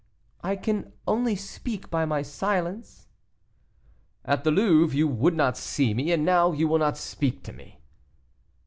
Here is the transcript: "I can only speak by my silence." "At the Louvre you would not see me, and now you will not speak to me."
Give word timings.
"I 0.43 0.55
can 0.55 0.93
only 1.07 1.35
speak 1.35 1.91
by 1.91 2.05
my 2.05 2.23
silence." 2.23 3.05
"At 4.25 4.43
the 4.43 4.49
Louvre 4.49 4.97
you 4.97 5.07
would 5.07 5.35
not 5.35 5.57
see 5.57 5.93
me, 5.93 6.11
and 6.11 6.25
now 6.25 6.53
you 6.53 6.67
will 6.67 6.79
not 6.79 6.97
speak 6.97 7.43
to 7.43 7.53
me." 7.53 7.79